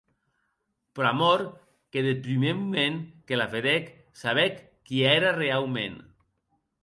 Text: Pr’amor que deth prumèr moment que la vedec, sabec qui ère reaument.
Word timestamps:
Pr’amor 0.95 1.41
que 1.91 2.03
deth 2.05 2.23
prumèr 2.27 2.55
moment 2.61 2.97
que 3.27 3.39
la 3.41 3.47
vedec, 3.53 3.93
sabec 4.23 4.57
qui 4.87 5.05
ère 5.13 5.29
reaument. 5.41 6.01